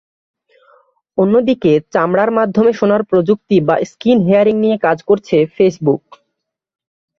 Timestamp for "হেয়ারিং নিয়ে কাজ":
4.27-4.97